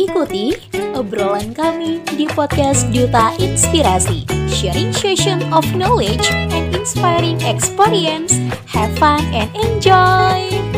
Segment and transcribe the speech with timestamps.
[0.00, 0.56] Ikuti
[0.96, 8.32] obrolan kami di podcast Duta Inspirasi, sharing session of knowledge and inspiring experience.
[8.72, 10.69] Have fun and enjoy!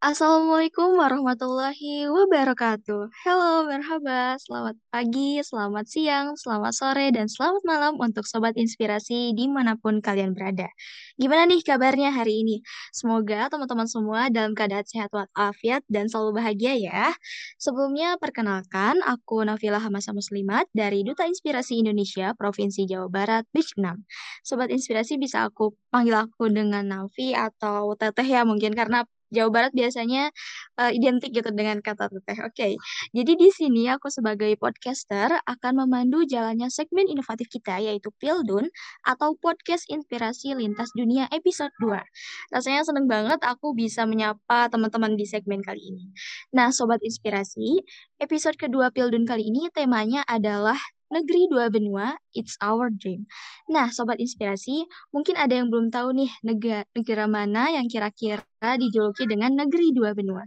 [0.00, 3.12] Assalamualaikum warahmatullahi wabarakatuh.
[3.20, 9.44] Halo, merhaba, selamat pagi, selamat siang, selamat sore, dan selamat malam untuk Sobat Inspirasi di
[9.44, 10.72] mana pun kalian berada.
[11.20, 12.64] Gimana nih kabarnya hari ini?
[12.96, 17.12] Semoga teman-teman semua dalam keadaan sehat walafiat dan selalu bahagia ya.
[17.60, 24.00] Sebelumnya, perkenalkan, aku Nafila Hamasa Muslimat dari Duta Inspirasi Indonesia, Provinsi Jawa Barat, Beach 6.
[24.48, 29.72] Sobat Inspirasi bisa aku panggil aku dengan Nafi atau Teteh ya mungkin karena Jawa Barat
[29.74, 30.34] biasanya
[30.76, 32.38] uh, identik gitu dengan kata teteh.
[32.42, 32.72] Oke, okay.
[33.14, 38.68] jadi di sini aku sebagai podcaster akan memandu jalannya segmen inovatif kita yaitu Pildun
[39.06, 42.54] atau Podcast Inspirasi Lintas Dunia episode 2.
[42.54, 46.04] Rasanya seneng banget aku bisa menyapa teman-teman di segmen kali ini.
[46.52, 47.82] Nah, Sobat Inspirasi,
[48.18, 50.76] episode kedua Pildun kali ini temanya adalah
[51.10, 53.26] Negeri Dua Benua, It's Our Dream.
[53.66, 58.46] Nah, Sobat Inspirasi, mungkin ada yang belum tahu nih negara, negara mana yang kira-kira
[58.78, 60.46] dijuluki dengan Negeri Dua Benua.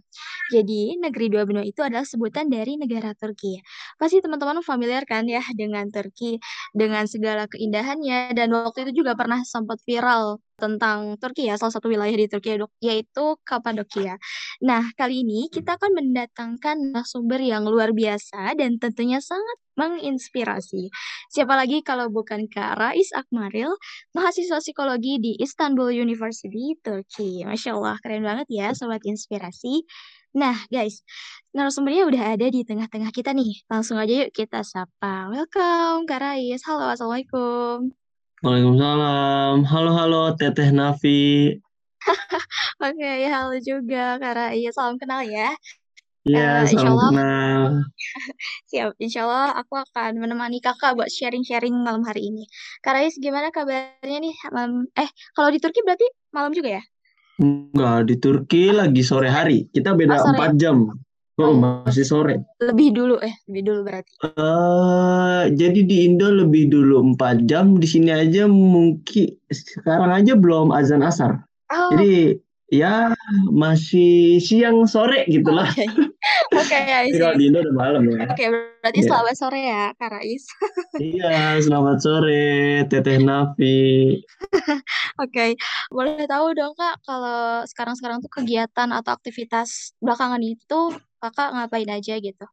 [0.52, 3.60] Jadi, Negeri Dua Benua itu adalah sebutan dari negara Turki.
[4.00, 6.40] Pasti teman-teman familiar kan ya dengan Turki,
[6.72, 11.92] dengan segala keindahannya, dan waktu itu juga pernah sempat viral tentang Turki ya, salah satu
[11.92, 14.16] wilayah di Turki yaitu Kapadokia.
[14.64, 20.90] Nah, kali ini kita akan mendatangkan sumber yang luar biasa dan tentunya sangat menginspirasi.
[21.34, 23.74] Siapa lagi kalau bukan Kak Rais Akmaril,
[24.14, 27.46] mahasiswa psikologi di Istanbul University, Turki.
[27.46, 29.86] Masya Allah, keren banget ya Sobat Inspirasi.
[30.34, 31.06] Nah, guys,
[31.54, 33.62] narasumbernya udah ada di tengah-tengah kita nih.
[33.70, 35.30] Langsung aja yuk kita sapa.
[35.30, 36.62] Welcome, Kak Rais.
[36.66, 37.94] Halo, Assalamualaikum.
[38.42, 39.62] Waalaikumsalam.
[39.70, 41.54] Halo, halo, Teteh Nafi.
[42.84, 44.74] Oke, okay, halo juga, Kak Rais.
[44.74, 45.54] Salam kenal ya.
[46.24, 47.64] Iya, uh, salam Allah, kenal.
[48.72, 52.48] siap, insya Allah aku akan menemani kakak buat sharing-sharing malam hari ini.
[52.80, 54.32] Kak Rais, gimana kabarnya nih?
[54.56, 56.84] Malam, eh, kalau di Turki berarti malam juga ya?
[57.44, 59.68] Enggak, di Turki lagi sore hari.
[59.68, 60.78] Kita beda empat oh, jam.
[61.36, 62.40] Oh, oh, masih sore.
[62.64, 64.14] Lebih dulu eh, lebih dulu berarti.
[64.24, 70.72] Uh, jadi di Indo lebih dulu empat jam, di sini aja mungkin sekarang aja belum
[70.72, 71.44] azan asar.
[71.68, 71.92] Oh.
[71.92, 72.40] Jadi
[72.72, 73.12] ya
[73.52, 75.68] masih siang sore gitu lah.
[76.54, 78.30] Oke, okay, Kalau di Indo udah malam ya.
[78.30, 78.48] Oke, okay,
[78.82, 79.10] berarti yeah.
[79.10, 80.44] selamat sore ya, Kak Rais.
[81.02, 82.46] iya, selamat sore,
[82.86, 84.22] Teteh Nafi.
[84.54, 84.78] Oke,
[85.18, 85.50] okay.
[85.90, 92.20] boleh tahu dong Kak, kalau sekarang-sekarang tuh kegiatan atau aktivitas belakangan itu Kakak ngapain aja
[92.20, 92.46] gitu?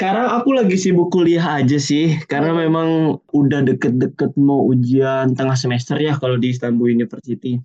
[0.00, 6.00] Sekarang aku lagi sibuk kuliah aja sih, karena memang udah deket-deket mau ujian tengah semester
[6.00, 7.60] ya kalau di Istanbul University.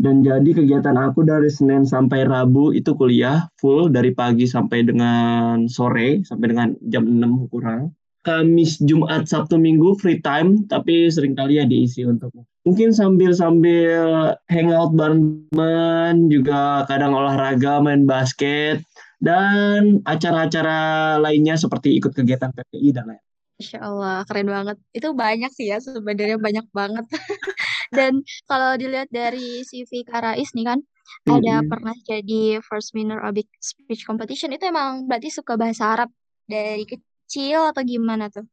[0.00, 5.68] Dan jadi kegiatan aku dari Senin sampai Rabu itu kuliah full dari pagi sampai dengan
[5.68, 7.92] sore, sampai dengan jam 6 kurang.
[8.24, 12.32] Kamis, Jumat, Sabtu, Minggu free time, tapi sering kali ya diisi untuk
[12.68, 18.84] mungkin sambil-sambil hangout bareng teman, juga kadang olahraga, main basket,
[19.24, 23.24] dan acara-acara lainnya seperti ikut kegiatan PPI dan lain.
[23.60, 24.76] Insya Allah, keren banget.
[24.96, 27.04] Itu banyak sih ya, sebenarnya banyak banget.
[27.90, 31.34] Dan kalau dilihat dari CV Karais nih kan, mm-hmm.
[31.34, 34.54] ada pernah jadi first winner Arabic speech competition.
[34.54, 36.10] Itu emang berarti suka bahasa Arab
[36.46, 38.46] dari kecil atau gimana tuh?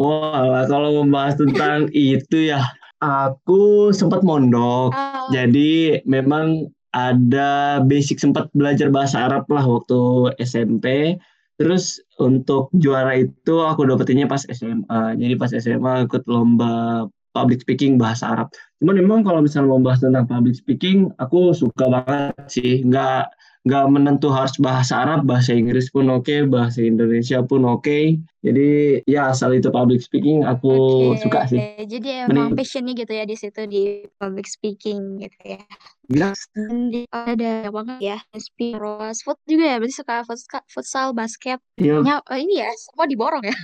[0.00, 2.64] Wah, kalau membahas tentang itu ya,
[3.02, 4.96] aku sempat mondok.
[4.96, 5.28] Oh.
[5.30, 11.18] Jadi memang ada basic sempat belajar bahasa Arab lah waktu SMP.
[11.58, 15.18] Terus untuk juara itu aku dapetinnya pas SMA.
[15.18, 18.48] Jadi pas SMA ikut lomba public speaking bahasa Arab.
[18.80, 22.84] Cuman memang kalau misalnya mau bahas tentang public speaking, aku suka banget sih.
[22.86, 23.30] Nggak
[23.68, 27.84] nggak menentu harus bahasa Arab, bahasa Inggris pun oke, okay, bahasa Indonesia pun oke.
[27.84, 28.16] Okay.
[28.40, 30.72] Jadi ya asal itu public speaking aku
[31.12, 31.20] okay.
[31.20, 31.60] suka sih.
[31.84, 35.60] Jadi emang passionnya gitu ya di situ di public speaking gitu ya.
[36.08, 36.48] Yes.
[36.88, 41.60] di, ada banget ya, terus food juga ya, berarti suka futsal, futsal basket.
[41.76, 42.00] Iya.
[42.00, 43.56] Nya, oh, ini ya, semua diborong ya.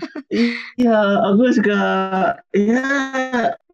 [0.77, 0.99] Iya,
[1.33, 1.81] aku suka
[2.53, 2.85] ya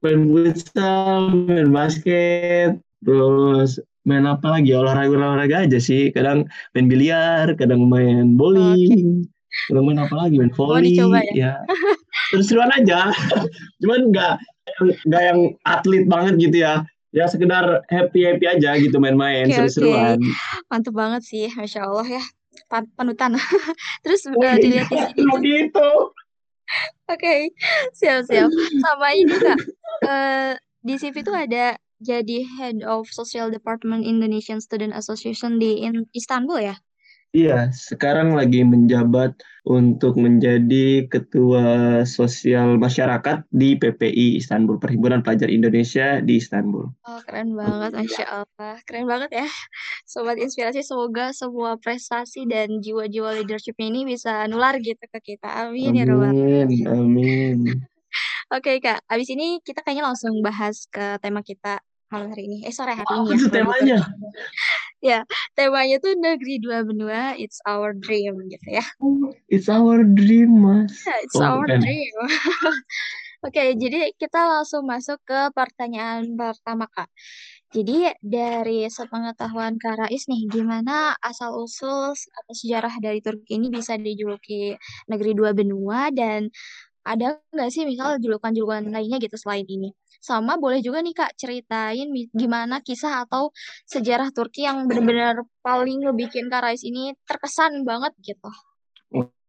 [0.06, 4.73] main futsal, main basket, terus main apa lagi?
[4.73, 6.08] Olahraga olahraga aja sih.
[6.12, 9.69] Kadang main biliar kadang main bowling okay.
[9.69, 10.35] kadang main apa lagi?
[10.41, 11.52] Main volley oh, ya, ya.
[12.32, 13.12] terus seruan aja.
[13.85, 14.35] Cuman nggak
[15.06, 16.75] nggak yang atlet banget gitu ya.
[17.11, 20.23] Ya sekedar happy happy aja gitu main-main okay, seru-seruan.
[20.23, 20.70] Okay.
[20.70, 22.23] mantep banget sih masya allah ya.
[22.70, 23.35] Panutan.
[24.06, 25.35] Terus oh, uh, dilihat di sini.
[25.43, 25.91] gitu.
[27.11, 27.41] Oke okay.
[27.99, 28.46] siap siap.
[28.55, 29.58] Sama ini kak.
[30.06, 30.55] Uh,
[30.87, 36.58] di CV tuh ada jadi Head of Social Department Indonesian Student Association di in Istanbul
[36.61, 36.76] ya?
[37.31, 46.19] Iya, sekarang lagi menjabat untuk menjadi Ketua Sosial Masyarakat di PPI Istanbul, Perhimpunan Pelajar Indonesia
[46.19, 46.91] di Istanbul.
[47.06, 48.82] Oh, keren banget, Masya Allah.
[48.82, 49.49] Keren banget ya.
[50.11, 55.70] Sobat Inspirasi, semoga semua prestasi dan jiwa-jiwa leadership ini bisa nular gitu ke kita.
[55.70, 57.58] Amin, ya Rabbal Amin, amin.
[58.50, 59.06] Oke, Kak.
[59.06, 61.79] Abis ini kita kayaknya langsung bahas ke tema kita
[62.10, 62.58] malam hari ini.
[62.66, 63.36] Eh, sore hari ini ya.
[63.38, 63.98] Itu temanya
[65.00, 65.24] ya
[65.56, 68.84] temanya tuh negeri dua benua it's our dream gitu ya
[69.48, 71.80] it's our dream mas yeah, it's oh, our okay.
[71.80, 72.14] dream
[73.40, 77.08] Oke, okay, jadi kita langsung masuk ke pertanyaan pertama, Kak.
[77.72, 84.76] Jadi dari sepengetahuan Kak Rais nih, gimana asal-usul atau sejarah dari Turki ini bisa dijuluki
[85.08, 86.52] negeri dua benua dan
[87.05, 89.97] ada nggak sih misal julukan-julukan lainnya gitu selain ini?
[90.20, 93.50] Sama boleh juga nih Kak ceritain gimana kisah atau
[93.88, 98.50] sejarah Turki yang benar-benar paling ngebikin Kak Rais ini terkesan banget gitu.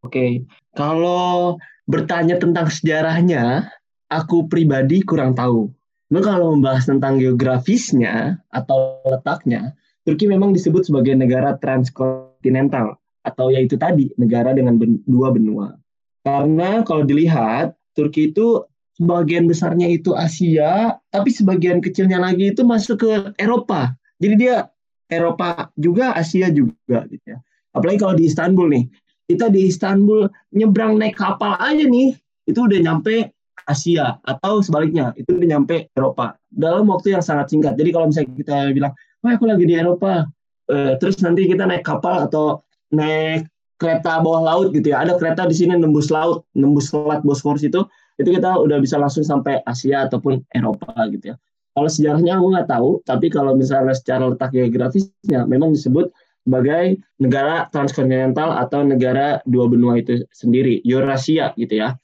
[0.02, 3.70] Oke, kalau bertanya tentang sejarahnya,
[4.10, 5.70] aku pribadi kurang tahu.
[6.12, 13.78] Nah, kalau membahas tentang geografisnya atau letaknya, Turki memang disebut sebagai negara transkontinental atau yaitu
[13.78, 15.78] tadi negara dengan ben dua benua.
[16.22, 18.62] Karena kalau dilihat Turki itu
[18.96, 23.98] sebagian besarnya itu Asia, tapi sebagian kecilnya lagi itu masuk ke Eropa.
[24.22, 24.70] Jadi dia
[25.10, 27.42] Eropa juga, Asia juga gitu ya.
[27.74, 28.86] Apalagi kalau di Istanbul nih.
[29.32, 32.12] Kita di Istanbul nyebrang naik kapal aja nih,
[32.44, 33.32] itu udah nyampe
[33.64, 37.80] Asia atau sebaliknya, itu udah nyampe Eropa dalam waktu yang sangat singkat.
[37.80, 40.28] Jadi kalau misalnya kita bilang, "Wah, aku lagi di Eropa."
[40.68, 43.48] Eh, terus nanti kita naik kapal atau naik
[43.82, 45.02] kereta bawah laut gitu ya.
[45.02, 47.82] Ada kereta di sini nembus laut, nembus selat Bosphorus itu
[48.22, 51.36] itu kita udah bisa langsung sampai Asia ataupun Eropa gitu ya.
[51.74, 56.14] Kalau sejarahnya aku nggak tahu, tapi kalau misalnya secara letak geografisnya memang disebut
[56.46, 61.98] sebagai negara transkontinental atau negara dua benua itu sendiri, Eurasia gitu ya.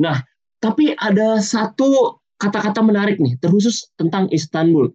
[0.00, 0.22] Nah,
[0.62, 4.88] tapi ada satu kata-kata menarik nih, terkhusus tentang Istanbul.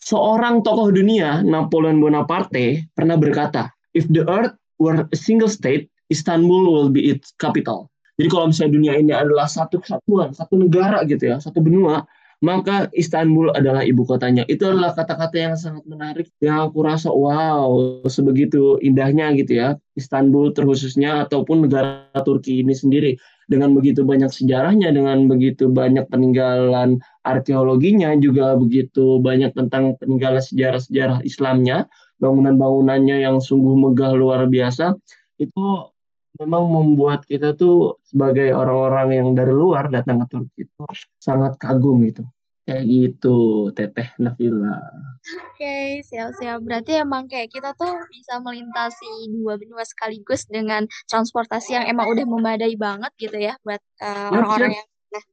[0.00, 6.70] Seorang tokoh dunia, Napoleon Bonaparte, pernah berkata, if the earth were a single state, Istanbul
[6.70, 7.90] will be its capital.
[8.16, 12.08] Jadi kalau misalnya dunia ini adalah satu kesatuan, satu negara gitu ya, satu benua,
[12.44, 14.44] maka Istanbul adalah ibu kotanya.
[14.48, 19.68] Itu adalah kata-kata yang sangat menarik yang aku rasa wow, sebegitu indahnya gitu ya.
[19.96, 23.16] Istanbul terkhususnya ataupun negara Turki ini sendiri
[23.48, 31.24] dengan begitu banyak sejarahnya, dengan begitu banyak peninggalan arkeologinya, juga begitu banyak tentang peninggalan sejarah-sejarah
[31.24, 31.88] Islamnya,
[32.20, 34.96] bangunan-bangunannya yang sungguh megah luar biasa.
[35.36, 35.92] Itu
[36.36, 40.84] memang membuat kita tuh sebagai orang-orang yang dari luar datang ke Turki itu
[41.16, 42.24] sangat kagum gitu.
[42.66, 44.74] Kayak gitu, Teteh Nafila.
[44.74, 46.58] Oke, okay, siap-siap.
[46.66, 52.26] Berarti emang kayak kita tuh bisa melintasi dua benua sekaligus dengan transportasi yang emang udah
[52.26, 55.24] memadai banget gitu ya buat uh, orang-orang yang nah.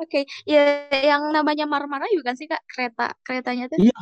[0.00, 0.24] Oke, okay.
[0.48, 3.84] ya yang namanya Marmara juga kan sih Kak kereta keretanya tuh?
[3.84, 3.92] Iya.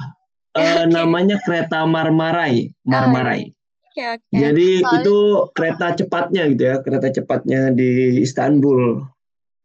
[0.56, 0.88] Uh, okay.
[0.88, 3.42] namanya kereta Marmarai, Marmarai.
[3.44, 3.54] Oh, iya.
[3.96, 4.36] Okay, okay.
[4.40, 4.96] Jadi Soalnya...
[5.00, 5.16] itu
[5.56, 9.04] kereta cepatnya gitu ya, kereta cepatnya di Istanbul.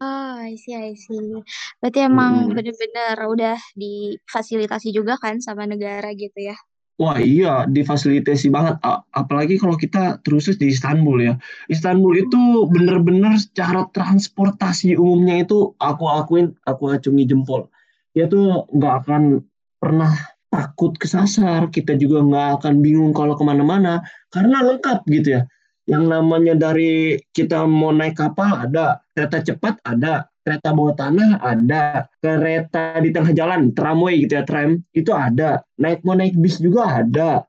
[0.01, 1.43] Oh, I see, I see.
[1.77, 2.57] Berarti emang hmm.
[2.57, 6.57] bener-bener udah difasilitasi juga kan sama negara gitu ya?
[7.01, 8.77] Wah iya, difasilitasi banget.
[9.13, 11.33] Apalagi kalau kita terus di Istanbul ya.
[11.65, 17.73] Istanbul itu bener-bener secara transportasi umumnya itu aku akuin, aku acungi jempol.
[18.13, 19.41] Dia tuh nggak akan
[19.81, 20.13] pernah
[20.51, 25.41] takut kesasar, kita juga nggak akan bingung kalau ke mana-mana, karena lengkap gitu ya.
[25.87, 32.05] Yang namanya dari kita mau naik kapal ada, kereta cepat ada, kereta bawah tanah ada,
[32.19, 35.63] kereta di tengah jalan, tramway gitu ya, tram, itu ada.
[35.79, 37.47] Naik mau naik bis juga ada.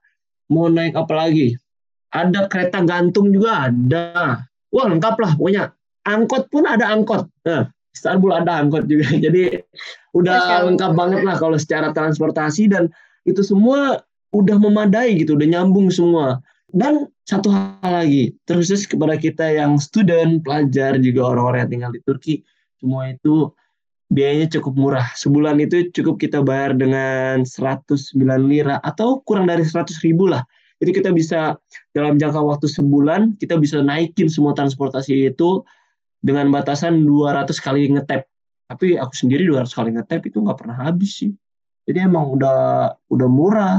[0.49, 1.59] Mau naik apa lagi?
[2.13, 4.45] Ada kereta gantung juga ada.
[4.73, 5.65] Wah lengkap lah pokoknya.
[6.03, 7.29] Angkot pun ada angkot.
[7.47, 9.09] Nah, Istanbul ada angkot juga.
[9.25, 9.57] Jadi
[10.17, 12.89] udah lengkap banget lah kalau secara transportasi dan
[13.29, 16.41] itu semua udah memadai gitu, udah nyambung semua.
[16.73, 22.01] Dan satu hal lagi, terus kepada kita yang student, pelajar, juga orang-orang yang tinggal di
[22.01, 22.35] Turki,
[22.81, 23.53] semua itu
[24.09, 25.07] biayanya cukup murah.
[25.13, 28.17] Sebulan itu cukup kita bayar dengan 109
[28.49, 30.45] lira atau kurang dari 100 ribu lah.
[30.81, 31.55] Jadi kita bisa
[31.93, 35.63] dalam jangka waktu sebulan, kita bisa naikin semua transportasi itu
[36.23, 38.25] dengan batasan 200 kali ngetap.
[38.71, 41.35] Tapi aku sendiri 200 kali ngetap itu nggak pernah habis sih.
[41.83, 43.79] Jadi emang udah udah murah,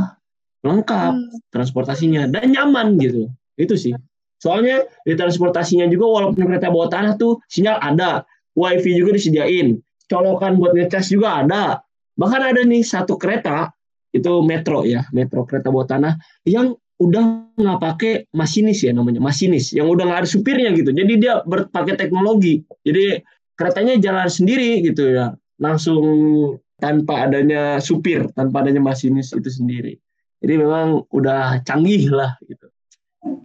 [0.61, 1.49] lengkap hmm.
[1.49, 3.31] transportasinya dan nyaman gitu.
[3.55, 3.95] Itu sih.
[4.43, 8.27] Soalnya di transportasinya juga walaupun kereta bawah tanah tuh sinyal ada,
[8.59, 9.79] wifi juga disediain,
[10.11, 11.79] colokan buat ngecas juga ada.
[12.19, 13.71] Bahkan ada nih satu kereta
[14.11, 19.73] itu metro ya, metro kereta bawah tanah yang udah nggak pakai masinis ya namanya masinis.
[19.73, 20.93] Yang udah nggak ada supirnya gitu.
[20.93, 22.61] Jadi dia berpakai teknologi.
[22.85, 23.21] Jadi
[23.57, 25.33] keretanya jalan sendiri gitu ya.
[25.61, 26.03] Langsung
[26.77, 29.95] tanpa adanya supir tanpa adanya masinis itu sendiri.
[30.43, 32.35] Jadi memang udah canggih lah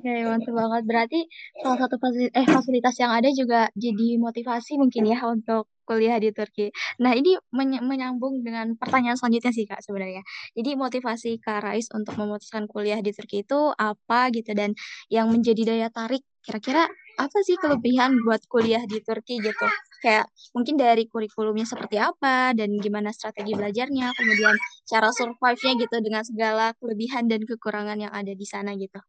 [0.08, 0.82] Oke, mantap banget.
[0.88, 1.20] Berarti
[1.60, 6.32] salah satu fasilitas, eh, fasilitas yang ada juga jadi motivasi mungkin ya untuk kuliah di
[6.32, 6.72] Turki.
[7.04, 10.24] Nah, ini menyambung dengan pertanyaan selanjutnya sih Kak sebenarnya.
[10.56, 14.72] Jadi motivasi Kak Rais untuk memutuskan kuliah di Turki itu apa gitu dan
[15.12, 16.88] yang menjadi daya tarik kira-kira
[17.20, 19.66] apa sih kelebihan buat kuliah di Turki gitu?
[20.00, 24.56] Kayak mungkin dari kurikulumnya seperti apa dan gimana strategi belajarnya, kemudian
[24.88, 29.00] cara survive-nya gitu dengan segala kelebihan dan kekurangan yang ada di sana gitu.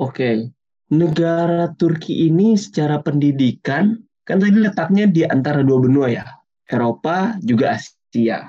[0.00, 0.48] Oke,
[0.88, 6.24] negara Turki ini secara pendidikan kan tadi letaknya di antara dua benua ya,
[6.64, 8.48] Eropa juga Asia.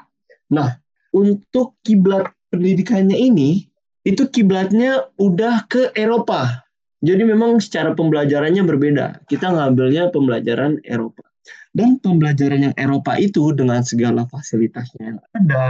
[0.55, 0.79] Nah,
[1.12, 3.67] untuk kiblat pendidikannya ini
[4.08, 6.63] itu kiblatnya udah ke Eropa.
[7.03, 9.27] Jadi memang secara pembelajarannya berbeda.
[9.27, 11.27] Kita ngambilnya pembelajaran Eropa.
[11.75, 15.67] Dan pembelajaran yang Eropa itu dengan segala fasilitasnya yang ada,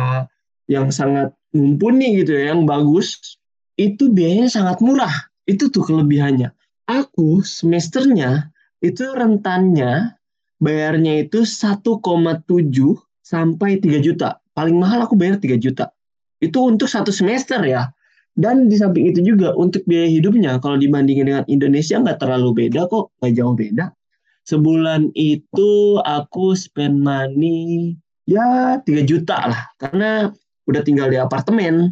[0.70, 3.40] yang sangat mumpuni gitu ya, yang bagus,
[3.80, 6.54] itu biayanya sangat murah itu tuh kelebihannya.
[6.90, 10.18] Aku semesternya itu rentannya
[10.62, 12.02] bayarnya itu 1,7
[13.22, 14.42] sampai 3 juta.
[14.52, 15.90] Paling mahal aku bayar 3 juta.
[16.42, 17.90] Itu untuk satu semester ya.
[18.32, 22.88] Dan di samping itu juga untuk biaya hidupnya kalau dibandingin dengan Indonesia nggak terlalu beda
[22.88, 23.86] kok, nggak jauh beda.
[24.48, 27.94] Sebulan itu aku spend money
[28.26, 30.32] ya 3 juta lah karena
[30.66, 31.92] udah tinggal di apartemen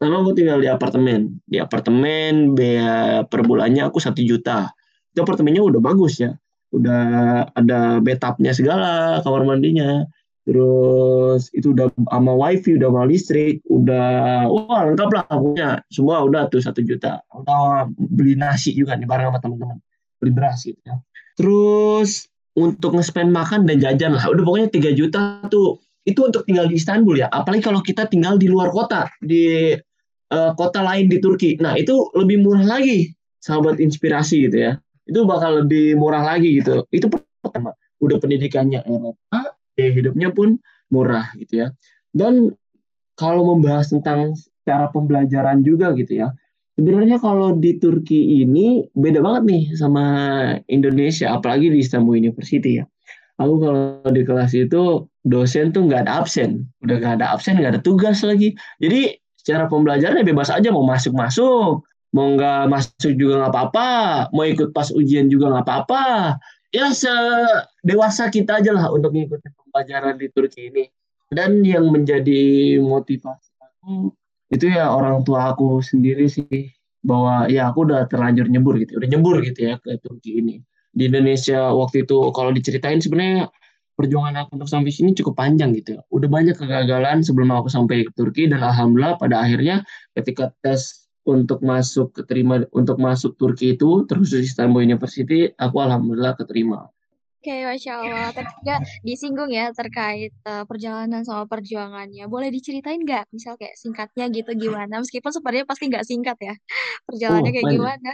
[0.00, 1.44] Pertama aku tinggal di apartemen.
[1.44, 4.72] Di apartemen biaya per bulannya aku satu juta.
[5.12, 6.32] Itu apartemennya udah bagus ya.
[6.72, 7.04] Udah
[7.52, 10.08] ada bathtubnya segala, kamar mandinya.
[10.48, 15.70] Terus itu udah sama wifi, udah sama listrik, udah wah lengkap lah punya.
[15.92, 17.20] Semua udah tuh satu juta.
[17.36, 19.84] Udah beli nasi juga nih bareng sama teman-teman.
[20.16, 20.96] Beli beras gitu ya.
[21.36, 22.24] Terus
[22.56, 24.24] untuk nge-spend makan dan jajan lah.
[24.32, 25.76] Udah pokoknya 3 juta tuh
[26.08, 27.28] itu untuk tinggal di Istanbul ya.
[27.28, 29.76] Apalagi kalau kita tinggal di luar kota, di
[30.32, 31.58] uh, kota lain di Turki.
[31.60, 33.10] Nah, itu lebih murah lagi,
[33.42, 34.72] sahabat inspirasi gitu ya.
[35.06, 36.86] Itu bakal lebih murah lagi gitu.
[36.94, 40.58] Itu pertama, udah pendidikannya Eropa, ya hidupnya pun
[40.90, 41.68] murah gitu ya.
[42.10, 42.54] Dan
[43.14, 44.34] kalau membahas tentang
[44.64, 46.32] cara pembelajaran juga gitu ya.
[46.80, 50.04] Sebenarnya kalau di Turki ini beda banget nih sama
[50.72, 52.88] Indonesia, apalagi di Istanbul University ya.
[53.36, 57.76] Aku kalau di kelas itu dosen tuh nggak ada absen, udah nggak ada absen, nggak
[57.76, 58.56] ada tugas lagi.
[58.80, 61.88] Jadi secara pembelajaran ya bebas aja mau masuk masuk.
[62.12, 63.90] Mau nggak masuk juga nggak apa-apa.
[64.36, 66.04] Mau ikut pas ujian juga nggak apa-apa.
[66.70, 67.10] Ya se
[67.80, 70.84] dewasa kita aja lah untuk mengikuti pembelajaran di Turki ini.
[71.30, 74.12] Dan yang menjadi motivasi aku
[74.50, 76.68] itu ya orang tua aku sendiri sih.
[77.00, 80.60] Bahwa ya aku udah terlanjur nyebur gitu udah nyebur gitu ya ke Turki ini.
[80.90, 83.48] Di Indonesia waktu itu kalau diceritain sebenarnya
[84.00, 86.00] perjuangan aku untuk sampai sini cukup panjang gitu.
[86.08, 89.84] Udah banyak kegagalan sebelum aku sampai ke Turki dan alhamdulillah pada akhirnya
[90.16, 96.32] ketika tes untuk masuk keterima untuk masuk Turki itu terus di Istanbul University aku alhamdulillah
[96.40, 96.88] keterima.
[97.40, 98.28] Oke, Masya Allah.
[98.36, 102.28] Tadi juga disinggung ya terkait uh, perjalanan sama perjuangannya.
[102.28, 103.32] Boleh diceritain nggak?
[103.32, 105.00] Misal kayak singkatnya gitu gimana?
[105.00, 106.52] Meskipun sebenarnya pasti nggak singkat ya.
[107.08, 107.76] Perjalanannya oh, kayak banyak.
[107.80, 108.12] gimana?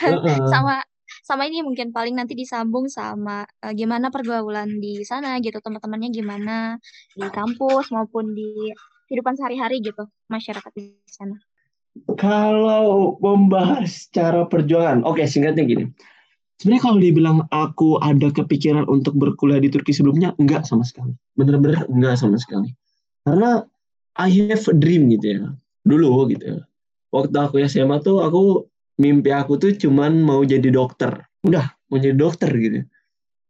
[0.56, 0.80] sama
[1.22, 6.82] sama ini mungkin paling nanti disambung sama uh, gimana pergaulan di sana gitu teman-temannya gimana
[7.14, 8.74] di kampus maupun di
[9.06, 11.38] kehidupan sehari-hari gitu masyarakat di sana.
[12.18, 15.84] Kalau membahas cara perjuangan, oke okay, singkatnya gini.
[16.58, 21.12] Sebenarnya kalau dibilang aku ada kepikiran untuk berkuliah di Turki sebelumnya, enggak sama sekali.
[21.36, 22.72] Bener-bener enggak sama sekali.
[23.26, 23.62] Karena
[24.16, 25.42] I have a dream gitu ya.
[25.84, 26.60] Dulu gitu ya.
[27.12, 31.24] Waktu aku SMA tuh aku mimpi aku tuh cuman mau jadi dokter.
[31.44, 32.84] Udah, mau jadi dokter gitu.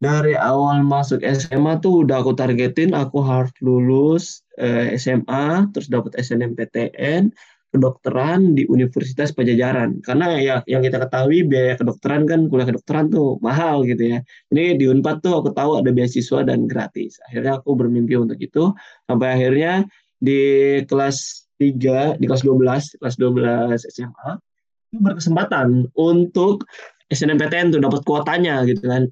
[0.02, 6.18] Dari awal masuk SMA tuh udah aku targetin aku harus lulus eh, SMA, terus dapat
[6.18, 7.30] SNMPTN,
[7.72, 10.02] kedokteran di Universitas Pajajaran.
[10.02, 14.18] Karena ya yang kita ketahui biaya kedokteran kan kuliah kedokteran tuh mahal gitu ya.
[14.50, 17.22] Ini di Unpad tuh aku tahu ada beasiswa dan gratis.
[17.30, 18.74] Akhirnya aku bermimpi untuk itu
[19.08, 19.86] sampai akhirnya
[20.18, 24.30] di kelas 3, di kelas 12, kelas 12 SMA
[24.92, 26.68] berkesempatan untuk
[27.08, 29.08] SNMPTN tuh dapat kuotanya gitu kan.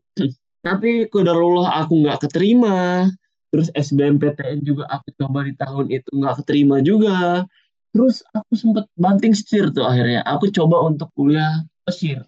[0.61, 3.09] Tapi kodarullah aku nggak keterima.
[3.51, 7.45] Terus SBMPTN juga aku coba di tahun itu nggak keterima juga.
[7.91, 10.23] Terus aku sempat banting setir tuh akhirnya.
[10.29, 12.23] Aku coba untuk kuliah Mesir.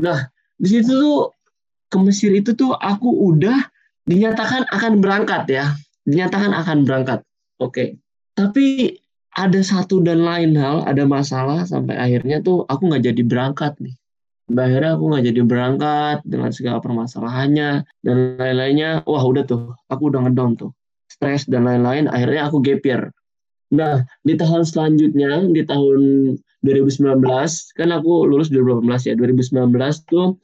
[0.00, 1.36] Nah, di situ tuh
[1.92, 3.68] ke Mesir itu tuh aku udah
[4.08, 5.76] dinyatakan akan berangkat ya.
[6.08, 7.20] Dinyatakan akan berangkat.
[7.60, 8.00] Oke.
[8.32, 8.96] Tapi
[9.32, 13.96] ada satu dan lain hal, ada masalah sampai akhirnya tuh aku nggak jadi berangkat nih.
[14.44, 17.70] Sampai akhirnya aku nggak jadi berangkat dengan segala permasalahannya
[18.04, 19.00] dan lain-lainnya.
[19.08, 20.70] Wah udah tuh, aku udah ngedown tuh.
[21.08, 22.84] Stres dan lain-lain, akhirnya aku gap.
[23.72, 26.00] Nah, di tahun selanjutnya, di tahun
[26.60, 27.24] 2019,
[27.72, 30.36] kan aku lulus 2018 ya, 2019 tuh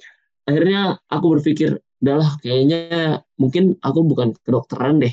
[0.49, 5.13] akhirnya aku berpikir, udahlah kayaknya mungkin aku bukan kedokteran deh.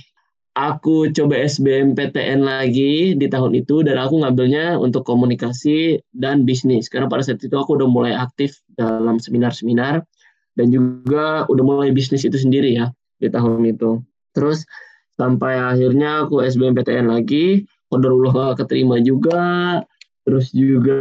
[0.56, 6.88] Aku coba SBMPTN lagi di tahun itu dan aku ngambilnya untuk komunikasi dan bisnis.
[6.88, 10.08] Karena pada saat itu aku udah mulai aktif dalam seminar-seminar
[10.56, 14.00] dan juga udah mulai bisnis itu sendiri ya di tahun itu.
[14.32, 14.64] Terus
[15.20, 19.84] sampai akhirnya aku SBMPTN lagi, kodarullah gak keterima juga
[20.26, 20.98] terus juga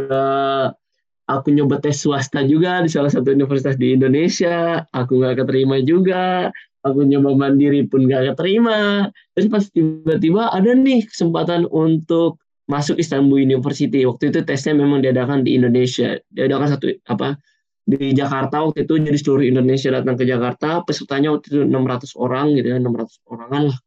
[1.25, 6.53] aku nyoba tes swasta juga di salah satu universitas di Indonesia aku nggak keterima juga
[6.85, 9.09] aku nyoba mandiri pun nggak keterima.
[9.33, 12.37] Terus pas tiba-tiba ada nih kesempatan untuk
[12.69, 14.05] masuk Istanbul University.
[14.05, 16.21] Waktu itu tesnya memang diadakan di Indonesia.
[16.29, 17.41] Diadakan satu apa
[17.89, 19.01] di Jakarta waktu itu.
[19.01, 20.85] Jadi seluruh Indonesia datang ke Jakarta.
[20.85, 23.77] Pesertanya waktu itu 600 orang gitu ya 600 orangan lah.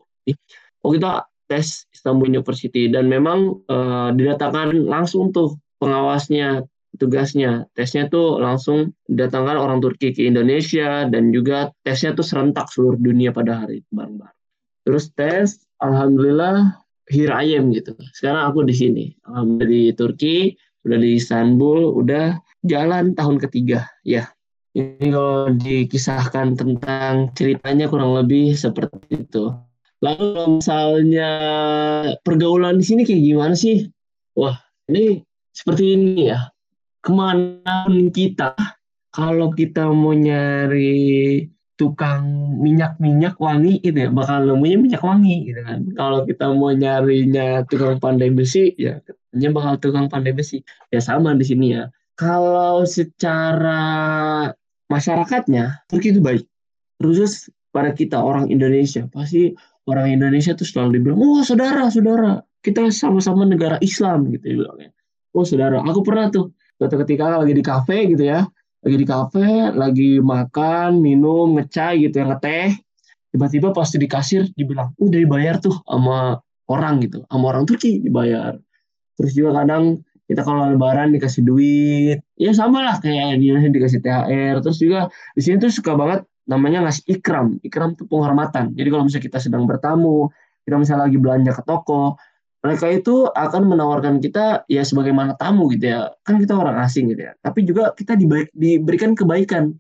[0.83, 1.09] Waktu itu
[1.49, 2.91] tes Istanbul University.
[2.91, 7.69] Dan memang uh, didatangkan langsung tuh pengawasnya tugasnya.
[7.77, 13.35] Tesnya tuh langsung didatangkan orang Turki ke Indonesia dan juga tesnya tuh serentak seluruh dunia
[13.35, 14.39] pada hari itu bareng-bareng.
[14.89, 16.81] Terus tes alhamdulillah
[17.13, 17.93] here I am gitu.
[18.17, 19.05] Sekarang aku di sini.
[19.29, 20.37] Alhamdulillah di Turki
[20.89, 24.33] udah di Istanbul udah jalan tahun ketiga ya.
[24.73, 29.51] Ini kalau dikisahkan tentang ceritanya kurang lebih seperti itu.
[29.99, 31.31] Lalu misalnya
[32.23, 33.91] pergaulan di sini kayak gimana sih?
[34.39, 34.55] Wah,
[34.87, 36.47] ini seperti ini ya.
[37.09, 38.53] Ke mana kita,
[39.09, 41.41] kalau kita mau nyari
[41.81, 45.89] tukang minyak-minyak wangi gitu ya, bakal nemunya minyak wangi gitu kan.
[45.97, 50.61] Kalau kita mau nyarinya tukang pandai besi, ya katanya bakal tukang pandai besi.
[50.93, 51.89] Ya sama di sini ya.
[52.13, 53.81] Kalau secara
[54.93, 56.45] masyarakatnya, Turki itu baik.
[57.01, 59.57] Khusus pada kita orang Indonesia, pasti
[59.89, 64.93] orang Indonesia tuh selalu dibilang, oh saudara, saudara, kita sama-sama negara Islam gitu bilangnya.
[65.33, 68.47] Oh saudara, aku pernah tuh suatu ketika lagi di kafe gitu ya,
[68.87, 72.79] lagi di kafe, lagi makan, minum, ngecai gitu ya, ngeteh,
[73.35, 76.39] tiba-tiba pas di kasir dibilang, udah dibayar tuh sama
[76.71, 78.55] orang gitu, sama orang Turki dibayar.
[79.19, 84.01] Terus juga kadang kita kalau lebaran dikasih duit, ya sama lah kayak di Indonesia dikasih
[84.05, 84.55] THR.
[84.61, 85.01] Terus juga
[85.35, 87.57] di sini tuh suka banget namanya ngasih ikram.
[87.65, 88.77] Ikram itu penghormatan.
[88.77, 90.29] Jadi kalau misalnya kita sedang bertamu,
[90.69, 92.21] kita misalnya lagi belanja ke toko,
[92.59, 96.11] mereka itu akan menawarkan kita ya sebagaimana tamu gitu ya.
[96.27, 97.33] Kan kita orang asing gitu ya.
[97.39, 99.79] Tapi juga kita diberikan kebaikan.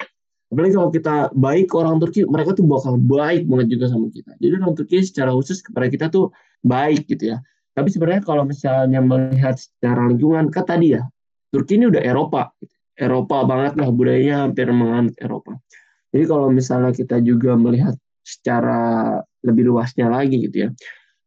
[0.48, 4.32] Apalagi kalau kita baik orang Turki, mereka tuh bakal baik banget juga sama kita.
[4.40, 6.32] Jadi orang Turki secara khusus kepada kita tuh
[6.64, 7.42] baik gitu ya.
[7.76, 11.04] Tapi sebenarnya kalau misalnya melihat secara lingkungan, kan tadi ya,
[11.52, 12.54] Turki ini udah Eropa.
[12.62, 12.74] Gitu.
[12.98, 15.60] Eropa banget lah, budayanya hampir menganut Eropa.
[16.10, 20.70] Jadi kalau misalnya kita juga melihat secara lebih luasnya lagi gitu ya.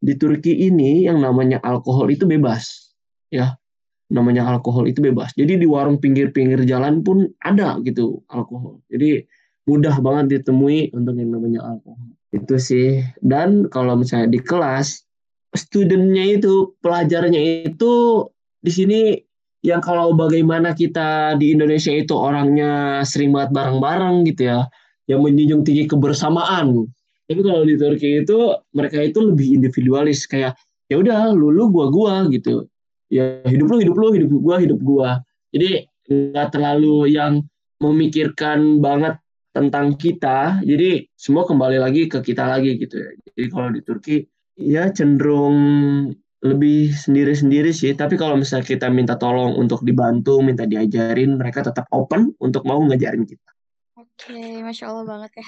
[0.02, 2.92] Di Turki ini yang namanya alkohol itu bebas.
[3.30, 3.56] Ya.
[4.12, 5.32] Namanya alkohol itu bebas.
[5.38, 8.84] Jadi di warung pinggir-pinggir jalan pun ada gitu alkohol.
[8.92, 9.24] Jadi
[9.70, 12.12] mudah banget ditemui untuk yang namanya alkohol.
[12.34, 13.06] Itu sih.
[13.22, 15.06] Dan kalau misalnya di kelas
[15.56, 18.26] studentnya itu, pelajarnya itu
[18.60, 19.00] di sini
[19.62, 24.66] yang kalau bagaimana kita di Indonesia itu orangnya sering banget bareng-bareng gitu ya,
[25.06, 26.90] yang menjunjung tinggi kebersamaan.
[27.28, 28.38] Tapi kalau di Turki itu
[28.76, 30.58] mereka itu lebih individualis kayak
[30.92, 32.68] ya udah lu lu gua gua gitu.
[33.12, 35.10] Ya hidup lu hidup lu hidup gua hidup gua.
[35.52, 37.44] Jadi nggak terlalu yang
[37.80, 39.18] memikirkan banget
[39.52, 40.60] tentang kita.
[40.64, 43.10] Jadi semua kembali lagi ke kita lagi gitu ya.
[43.36, 44.16] Jadi kalau di Turki
[44.60, 45.58] ya cenderung
[46.42, 47.94] lebih sendiri-sendiri sih.
[47.94, 52.82] Tapi kalau misalnya kita minta tolong untuk dibantu, minta diajarin, mereka tetap open untuk mau
[52.82, 53.51] ngajarin kita.
[54.22, 55.48] Oke, masya Allah banget ya.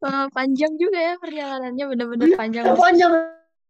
[0.36, 2.64] panjang juga ya perjalanannya, bener-bener ya, panjang.
[2.72, 3.12] Panjang.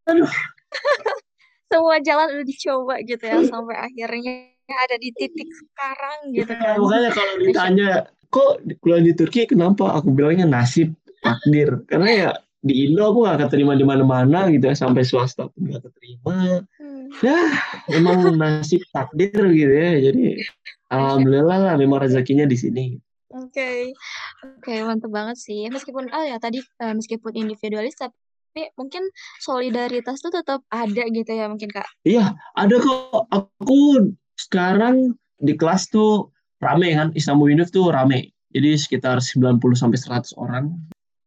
[0.07, 0.31] Aduh.
[1.71, 6.75] Semua jalan udah dicoba gitu ya sampai akhirnya ada di titik sekarang gitu ya, kan.
[6.79, 7.91] Makanya kalau ditanya,
[8.31, 9.99] kok kuliah di Turki kenapa?
[9.99, 11.83] Aku bilangnya nasib takdir.
[11.91, 15.81] Karena ya di Indo aku gak keterima di mana-mana gitu ya sampai swasta pun gak
[15.81, 17.09] keterima hmm.
[17.25, 17.41] ya
[17.89, 20.45] emang nasib takdir gitu ya jadi
[20.93, 22.85] alhamdulillah lah memang rezekinya di sini
[23.31, 23.51] oke.
[23.51, 23.95] Okay.
[24.43, 25.67] oke okay, mantep banget sih.
[25.71, 29.07] Meskipun oh ya tadi uh, meskipun individualis tapi mungkin
[29.39, 31.87] solidaritas tuh tetap ada gitu ya mungkin kak?
[32.03, 33.31] Iya ada kok.
[33.31, 38.35] Aku sekarang di kelas tuh rame kan Istanbul Unif tuh rame.
[38.51, 40.75] Jadi sekitar 90 sampai 100 orang.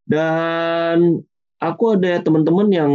[0.03, 1.23] Dan
[1.63, 2.93] aku ada teman-teman yang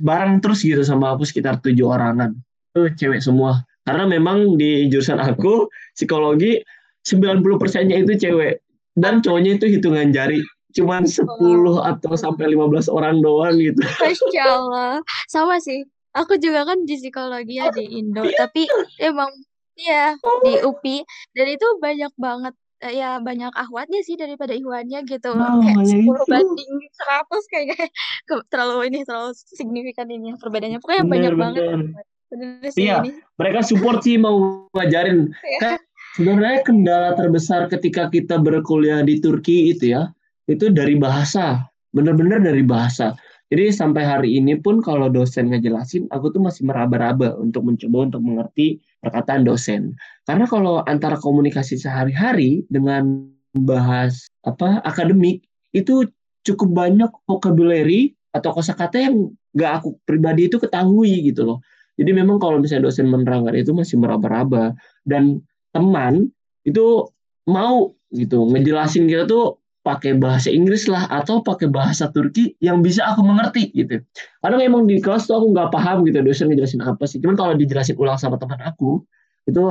[0.00, 2.36] bareng terus gitu sama aku sekitar tujuh orangan
[2.76, 3.64] tuh cewek semua.
[3.82, 6.62] Karena memang di jurusan aku psikologi
[7.06, 8.62] 90 persennya itu cewek
[8.98, 11.84] dan cowoknya itu hitungan jari cuman 10 oh.
[11.84, 13.84] atau sampai 15 orang doang gitu.
[13.84, 15.04] Masya Allah.
[15.28, 15.84] Sama sih.
[16.16, 18.48] Aku juga kan di psikologi ya di Indo, iya.
[18.48, 18.64] tapi
[19.00, 19.28] emang
[19.72, 20.76] Iya, di oh.
[20.76, 21.00] UPI
[21.32, 25.96] dan itu banyak banget eh, ya banyak ahwatnya sih daripada ihwannya gitu Nah, kayak ya
[25.96, 26.24] 10 itu.
[26.28, 27.80] banding 100 kayaknya
[28.52, 31.80] terlalu ini terlalu signifikan ini perbedaannya pokoknya Bener, banyak banget bener.
[32.28, 33.10] bener sih Iya, ini
[33.40, 35.32] mereka support sih mau ngajarin.
[35.40, 35.80] Iya.
[36.12, 40.12] Sebenarnya kendala terbesar ketika kita berkuliah di Turki itu ya,
[40.44, 41.64] itu dari bahasa.
[41.92, 43.16] Bener-bener dari bahasa.
[43.52, 48.24] Jadi sampai hari ini pun kalau dosen ngejelasin, aku tuh masih meraba-raba untuk mencoba untuk
[48.24, 49.92] mengerti perkataan dosen.
[50.24, 55.44] Karena kalau antara komunikasi sehari-hari dengan bahas apa akademik
[55.76, 56.08] itu
[56.48, 61.58] cukup banyak vocabulary atau kosakata yang gak aku pribadi itu ketahui gitu loh.
[62.00, 64.72] Jadi memang kalau misalnya dosen menerangkan itu masih meraba-raba
[65.04, 66.30] dan teman
[66.62, 67.08] itu
[67.48, 73.02] mau gitu ngejelasin kita tuh pakai bahasa Inggris lah atau pakai bahasa Turki yang bisa
[73.02, 73.98] aku mengerti gitu.
[74.38, 77.18] Karena memang di kelas tuh aku nggak paham gitu dosen ngejelasin apa sih.
[77.18, 79.02] Cuman kalau dijelasin ulang sama teman aku
[79.50, 79.62] itu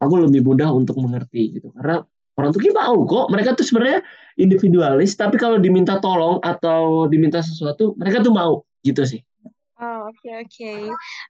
[0.00, 1.68] aku lebih mudah untuk mengerti gitu.
[1.76, 2.00] Karena
[2.40, 4.00] orang Turki mau kok mereka tuh sebenarnya
[4.40, 9.20] individualis tapi kalau diminta tolong atau diminta sesuatu mereka tuh mau gitu sih.
[9.78, 10.74] Oh, oke oke.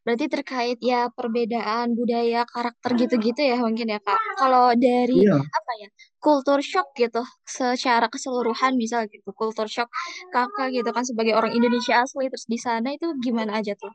[0.08, 4.16] Berarti terkait ya perbedaan budaya, karakter gitu-gitu ya mungkin ya, Kak.
[4.40, 5.36] Kalau dari Iya.
[5.36, 9.92] apa ya, kultur shock gitu secara keseluruhan misal gitu, kultur shock
[10.32, 13.92] Kakak gitu kan sebagai orang Indonesia asli terus di sana itu gimana aja tuh?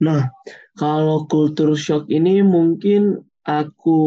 [0.00, 0.32] Nah,
[0.80, 4.00] kalau kultur shock ini mungkin aku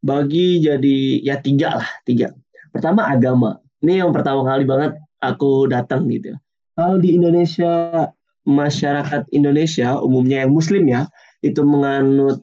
[0.00, 2.32] bagi jadi ya tiga lah, tiga.
[2.72, 3.60] Pertama agama.
[3.84, 6.32] Ini yang pertama kali banget aku datang gitu.
[6.72, 8.08] Kalau di Indonesia
[8.46, 11.10] masyarakat Indonesia umumnya yang Muslim ya
[11.42, 12.40] itu menganut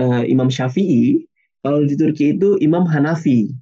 [0.00, 1.22] uh, Imam Syafi'i,
[1.62, 3.52] kalau di Turki itu Imam Hanafi.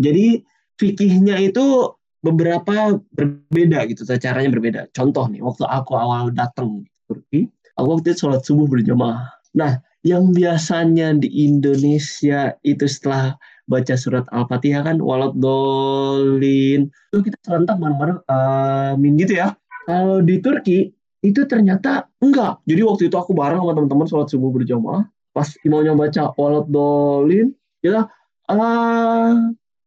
[0.00, 0.40] Jadi
[0.80, 1.92] fikihnya itu
[2.24, 4.80] beberapa berbeda gitu, caranya berbeda.
[4.96, 9.28] Contoh nih, waktu aku awal datang Turki, aku waktu itu sholat subuh berjamaah.
[9.52, 13.36] Nah, yang biasanya di Indonesia itu setelah
[13.68, 19.54] baca surat Al-Fatihah kan walat dolin itu kita serentak bareng-bareng amin gitu ya.
[19.86, 22.64] Kalau di Turki itu ternyata enggak.
[22.64, 25.04] Jadi waktu itu aku bareng sama teman-teman sholat subuh berjamaah.
[25.30, 27.54] Pas imamnya baca walat dolin,
[27.84, 28.10] kita
[28.50, 29.36] ah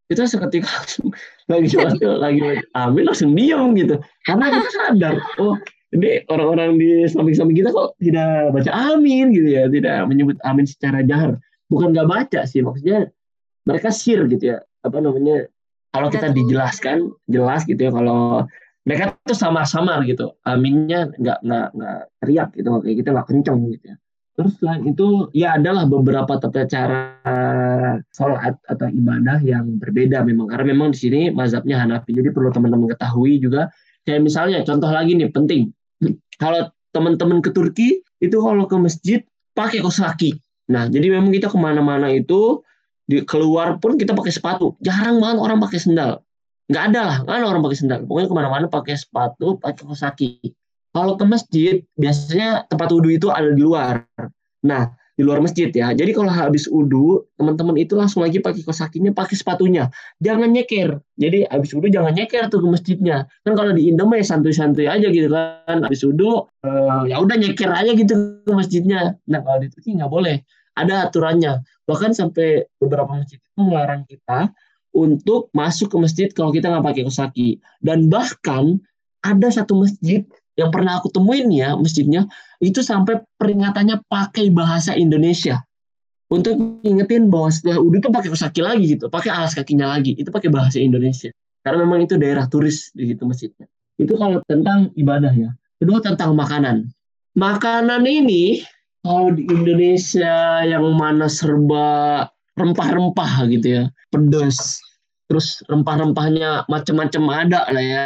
[0.07, 1.09] kita seketika langsung
[1.51, 2.39] lagi sholat lagi
[2.77, 3.99] amin langsung diam gitu.
[4.23, 5.57] Karena kita sadar, oh
[5.93, 11.03] ini orang-orang di samping-samping kita kok tidak baca amin gitu ya, tidak menyebut amin secara
[11.03, 11.37] jahar.
[11.67, 13.09] Bukan nggak baca sih, maksudnya
[13.65, 15.49] mereka sir gitu ya, apa namanya?
[15.93, 18.49] Kalau kita dijelaskan jelas gitu ya, kalau
[18.83, 20.35] mereka tuh sama-sama gitu.
[20.43, 23.97] Aminnya nggak nggak nggak teriak gitu kayak kita nggak kenceng gitu ya.
[24.33, 27.01] Terus selain itu ya adalah beberapa tata cara
[28.11, 30.51] sholat atau ibadah yang berbeda memang.
[30.51, 33.71] Karena memang di sini mazhabnya Hanafi jadi perlu teman-teman ketahui juga.
[34.03, 35.71] Kayak misalnya contoh lagi nih penting.
[36.41, 39.19] Kalau teman-teman ke Turki itu kalau ke masjid
[39.57, 40.39] pakai kaos kaki
[40.71, 42.63] nah jadi memang kita ke mana-mana itu
[43.03, 44.79] di keluar pun kita pakai sepatu.
[44.79, 46.23] Jarang banget orang pakai sendal
[46.69, 47.17] nggak ada lah.
[47.27, 47.99] Kan orang pakai sendal.
[48.07, 50.53] Pokoknya ke mana-mana pakai sepatu pakai kaos kaki
[50.93, 54.05] kalau ke masjid biasanya tempat wudhu itu ada di luar.
[54.61, 55.93] Nah di luar masjid ya.
[55.93, 59.89] Jadi kalau habis wudhu teman-teman itu langsung lagi pakai kaos kakinya pakai sepatunya.
[60.21, 61.01] Jangan nyeker.
[61.17, 63.25] Jadi habis wudhu jangan nyeker tuh ke masjidnya.
[63.41, 65.81] Kan kalau di Indo ya santuy-santuy aja gitu kan.
[65.81, 68.13] Habis wudhu uh, ya udah nyeker aja gitu
[68.45, 69.17] ke masjidnya.
[69.29, 70.45] Nah kalau di Turki nggak boleh.
[70.73, 71.61] Ada aturannya.
[71.85, 74.49] Bahkan sampai beberapa masjid itu melarang kita
[74.93, 77.59] untuk masuk ke masjid kalau kita nggak pakai kaos kaki.
[77.81, 78.79] Dan bahkan
[79.25, 82.29] ada satu masjid yang pernah aku temuin ya masjidnya
[82.61, 85.65] itu sampai peringatannya pakai bahasa Indonesia
[86.33, 90.17] untuk ngingetin bahwa setelah udah tuh pakai kaos kaki lagi gitu, pakai alas kakinya lagi
[90.17, 91.29] itu pakai bahasa Indonesia.
[91.61, 93.69] Karena memang itu daerah turis di situ masjidnya.
[94.01, 95.53] Itu kalau tentang ibadah ya.
[95.77, 96.89] Kedua tentang makanan.
[97.37, 98.65] Makanan ini
[99.05, 102.25] kalau di Indonesia yang mana serba
[102.57, 104.81] rempah-rempah gitu ya, pedas,
[105.33, 108.03] terus rempah-rempahnya macam-macam ada lah ya.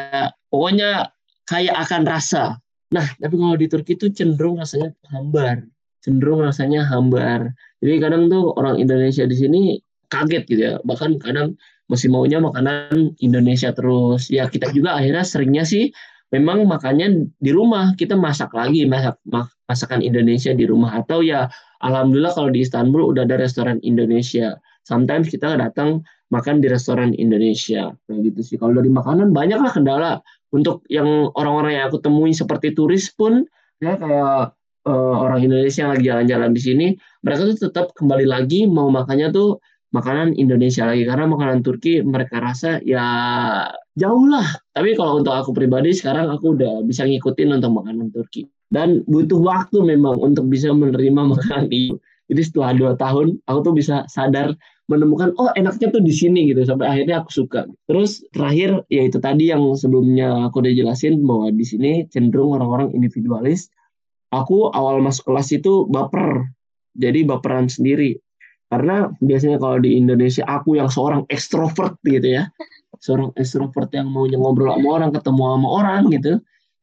[0.47, 1.11] Pokoknya
[1.43, 2.55] kayak akan rasa.
[2.95, 5.67] Nah, tapi kalau di Turki itu cenderung rasanya hambar,
[5.99, 7.51] cenderung rasanya hambar.
[7.83, 9.61] Jadi kadang tuh orang Indonesia di sini
[10.07, 11.59] kaget gitu ya, bahkan kadang
[11.91, 14.31] masih maunya makanan Indonesia terus.
[14.31, 15.91] Ya kita juga akhirnya seringnya sih
[16.31, 19.19] memang makannya di rumah kita masak lagi masak
[19.67, 21.47] masakan Indonesia di rumah atau ya
[21.83, 27.91] alhamdulillah kalau di Istanbul udah ada restoran Indonesia sometimes kita datang makan di restoran Indonesia.
[28.07, 28.55] Kayak gitu sih.
[28.59, 30.13] Kalau dari makanan banyak lah kendala.
[30.47, 33.43] Untuk yang orang-orang yang aku temui seperti turis pun
[33.83, 34.55] ya kayak
[34.87, 36.87] uh, orang Indonesia yang lagi jalan-jalan di sini,
[37.19, 39.59] mereka tuh tetap kembali lagi mau makannya tuh
[39.91, 41.03] makanan Indonesia lagi.
[41.03, 43.03] Karena makanan Turki mereka rasa ya
[43.99, 44.47] jauh lah.
[44.71, 48.47] Tapi kalau untuk aku pribadi sekarang aku udah bisa ngikutin untuk makanan Turki.
[48.67, 51.99] Dan butuh waktu memang untuk bisa menerima makanan itu.
[52.27, 54.51] Jadi setelah dua tahun aku tuh bisa sadar
[54.87, 57.67] menemukan oh enaknya tuh di sini gitu sampai akhirnya aku suka.
[57.87, 62.95] Terus terakhir ya itu tadi yang sebelumnya aku udah jelasin bahwa di sini cenderung orang-orang
[62.95, 63.67] individualis.
[64.31, 66.51] Aku awal masuk kelas itu baper.
[66.97, 68.19] Jadi baperan sendiri
[68.67, 72.51] karena biasanya kalau di Indonesia aku yang seorang ekstrovert gitu ya
[72.99, 76.33] seorang ekstrovert yang mau ngobrol sama orang ketemu sama orang gitu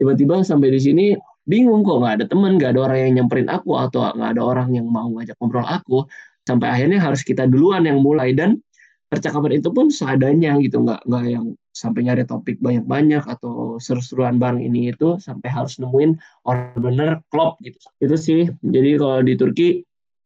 [0.00, 1.06] tiba-tiba sampai di sini
[1.44, 4.68] bingung kok nggak ada teman nggak ada orang yang nyamperin aku atau nggak ada orang
[4.72, 6.08] yang mau ngajak ngobrol aku
[6.44, 8.36] sampai akhirnya harus kita duluan yang mulai.
[8.36, 8.60] Dan
[9.08, 10.84] percakapan itu pun seadanya gitu.
[10.84, 15.16] Nggak nggak yang sampai nyari topik banyak-banyak atau seru-seruan bareng ini itu.
[15.20, 17.80] Sampai harus nemuin orang bener klop gitu.
[17.98, 18.42] Itu sih.
[18.62, 19.68] Jadi kalau di Turki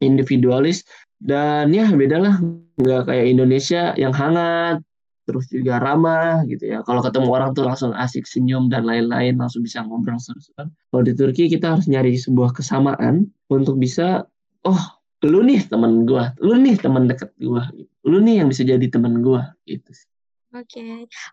[0.03, 0.85] individualis.
[1.19, 2.39] Dan ya beda lah
[2.79, 4.79] nggak kayak Indonesia yang hangat
[5.27, 6.81] terus juga ramah gitu ya.
[6.87, 9.37] Kalau ketemu orang tuh langsung asik senyum dan lain-lain.
[9.37, 10.71] Langsung bisa ngobrol seru-seruan.
[10.89, 14.25] Kalau di Turki kita harus nyari sebuah kesamaan untuk bisa
[14.65, 17.67] oh lu nih teman gua lu nih teman deket gua
[18.07, 20.09] lu nih yang bisa jadi teman gua gitu sih
[20.49, 20.81] Oke,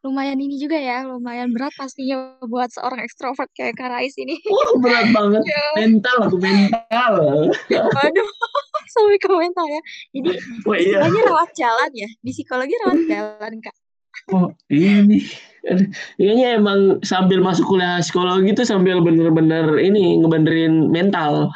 [0.04, 4.36] lumayan ini juga ya, lumayan berat pastinya buat seorang ekstrovert kayak Kak Rais ini.
[4.44, 5.40] Wah, berat banget.
[5.56, 5.64] Ya.
[5.80, 7.14] Mental aku mental.
[7.72, 8.28] Aduh,
[8.92, 9.82] sampai ke mental ya.
[10.20, 10.30] Jadi,
[10.68, 11.00] oh, iya.
[11.32, 12.12] rawat jalan ya.
[12.12, 13.76] Di psikologi rawat jalan, Kak.
[14.36, 15.24] Oh, ini.
[16.20, 21.56] Kayaknya emang sambil masuk kuliah psikologi itu sambil bener-bener ini ngebenerin mental.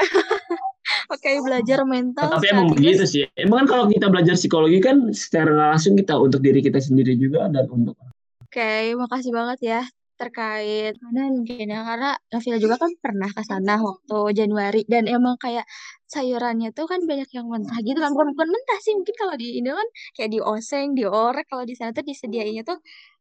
[1.08, 2.28] Oke, belajar mental.
[2.36, 3.24] Tapi emang begitu sih.
[3.36, 7.48] Emang kan kalau kita belajar psikologi kan secara langsung kita untuk diri kita sendiri juga
[7.48, 7.96] dan untuk
[8.44, 9.80] Oke, makasih banget ya
[10.14, 15.34] terkait mana mungkin ya karena Nafila juga kan pernah ke sana waktu Januari dan emang
[15.42, 15.66] kayak
[16.06, 19.58] sayurannya tuh kan banyak yang mentah gitu kan bukan bukan mentah sih mungkin kalau di
[19.58, 22.78] Indo kan kayak di oseng diorek kalau di sana tuh disediainnya tuh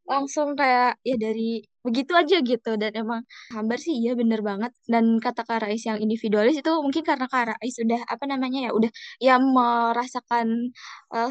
[0.10, 2.72] langsung kayak ya dari begitu aja gitu.
[2.82, 3.22] Dan emang
[3.56, 4.72] hambar sih iya bener banget.
[4.88, 8.72] Dan kata Kak Rais yang individualis itu mungkin karena Kak Rais sudah apa namanya ya
[8.78, 10.48] udah ya merasakan
[11.16, 11.30] uh,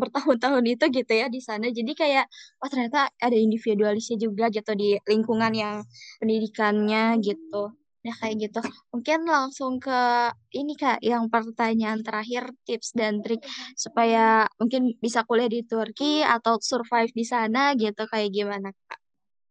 [0.00, 1.66] bertahun-tahun itu gitu ya di sana.
[1.70, 2.24] Jadi kayak
[2.62, 5.76] oh ternyata ada individualisnya juga gitu di lingkungan yang
[6.20, 8.60] pendidikannya gitu Ya kayak gitu.
[8.88, 13.44] Mungkin langsung ke ini Kak, yang pertanyaan terakhir tips dan trik
[13.76, 18.96] supaya mungkin bisa kuliah di Turki atau survive di sana gitu kayak gimana Kak?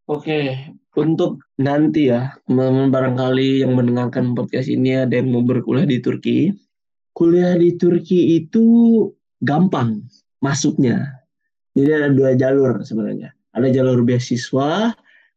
[0.07, 6.01] Oke, untuk nanti ya, teman-teman barangkali yang mendengarkan podcast ini ada yang mau berkuliah di
[6.01, 6.49] Turki.
[7.13, 8.65] Kuliah di Turki itu
[9.37, 10.01] gampang
[10.41, 11.21] masuknya.
[11.77, 13.35] Jadi ada dua jalur sebenarnya.
[13.53, 14.95] Ada jalur beasiswa,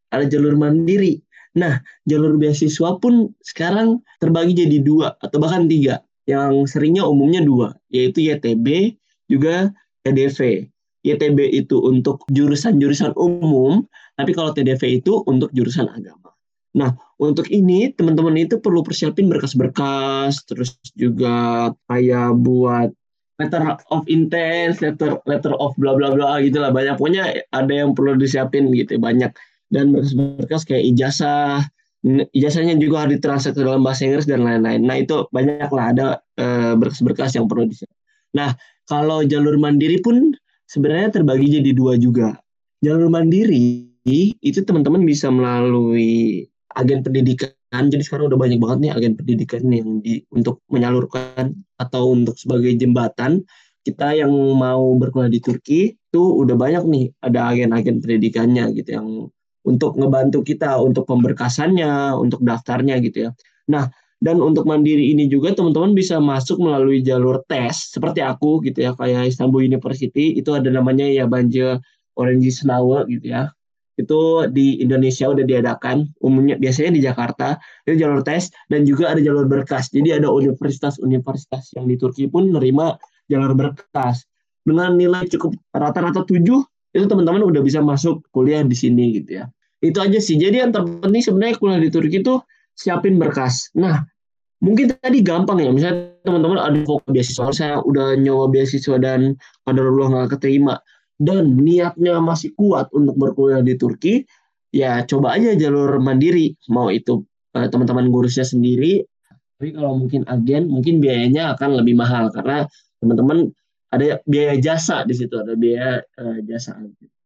[0.09, 1.21] ada jalur mandiri.
[1.51, 5.99] Nah, jalur beasiswa pun sekarang terbagi jadi dua atau bahkan tiga.
[6.29, 8.95] Yang seringnya umumnya dua, yaitu YTB
[9.27, 9.75] juga
[10.07, 10.69] TDV.
[11.01, 13.83] YTB itu untuk jurusan-jurusan umum,
[14.15, 16.31] tapi kalau TDV itu untuk jurusan agama.
[16.71, 22.95] Nah, untuk ini teman-teman itu perlu persiapin berkas-berkas, terus juga kayak buat
[23.41, 27.97] letter of intent, letter letter of bla bla bla gitu lah banyak pokoknya ada yang
[27.97, 29.33] perlu disiapin gitu banyak
[29.71, 31.65] dan berkas-berkas kayak ijazah
[32.35, 34.81] ijazahnya juga harus ditranslate ke dalam bahasa Inggris dan lain-lain.
[34.83, 36.07] Nah itu banyak lah ada
[36.41, 37.97] uh, berkas-berkas yang perlu disiapkan.
[38.35, 38.49] Nah
[38.89, 40.33] kalau jalur mandiri pun
[40.65, 42.35] sebenarnya terbagi jadi dua juga.
[42.81, 43.87] Jalur mandiri
[44.41, 47.53] itu teman-teman bisa melalui agen pendidikan.
[47.71, 52.73] Jadi sekarang udah banyak banget nih agen pendidikan yang di untuk menyalurkan atau untuk sebagai
[52.75, 53.45] jembatan
[53.81, 59.07] kita yang mau berkuliah di Turki itu udah banyak nih ada agen-agen pendidikannya gitu yang
[59.65, 63.31] untuk ngebantu kita untuk pemberkasannya, untuk daftarnya gitu ya.
[63.69, 63.89] Nah,
[64.21, 68.93] dan untuk mandiri ini juga teman-teman bisa masuk melalui jalur tes seperti aku gitu ya
[68.93, 71.81] kayak Istanbul University itu ada namanya ya Banje
[72.13, 73.49] Orange Snawe gitu ya.
[73.97, 77.57] Itu di Indonesia udah diadakan umumnya biasanya di Jakarta.
[77.85, 79.89] Itu jalur tes dan juga ada jalur berkas.
[79.89, 84.25] Jadi ada universitas-universitas yang di Turki pun menerima jalur berkas.
[84.61, 86.45] Dengan nilai cukup rata-rata 7
[86.91, 89.45] itu teman-teman udah bisa masuk kuliah di sini gitu ya.
[89.81, 90.37] Itu aja sih.
[90.37, 92.37] Jadi yang terpenting sebenarnya kuliah di Turki itu
[92.75, 93.71] siapin berkas.
[93.73, 94.03] Nah,
[94.61, 95.71] mungkin tadi gampang ya.
[95.73, 100.77] Misalnya teman-teman ada fokus beasiswa, saya udah nyoba beasiswa dan pada Allah nggak keterima
[101.21, 104.25] dan niatnya masih kuat untuk berkuliah di Turki,
[104.73, 106.57] ya coba aja jalur mandiri.
[106.73, 107.21] Mau itu
[107.53, 109.05] eh, teman-teman gurusnya sendiri,
[109.61, 112.65] tapi kalau mungkin agen, mungkin biayanya akan lebih mahal karena
[112.97, 113.53] teman-teman
[113.91, 116.79] ada biaya jasa di situ, ada biaya uh, jasa.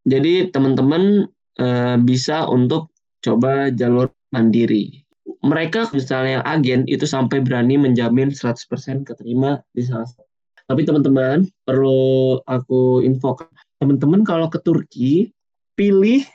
[0.05, 1.29] Jadi teman-teman
[1.61, 2.89] uh, bisa untuk
[3.21, 5.01] coba jalur mandiri.
[5.45, 8.65] mereka misalnya agen itu sampai berani menjamin 100%
[9.05, 10.25] keterima di salah satu.
[10.65, 13.37] Tapi teman-teman perlu aku info
[13.77, 15.29] teman-teman kalau ke Turki
[15.77, 16.25] pilih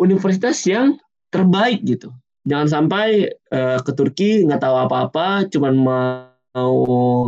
[0.00, 0.96] universitas yang
[1.28, 2.12] terbaik gitu.
[2.48, 6.76] Jangan sampai uh, ke Turki nggak tahu apa-apa, cuman mau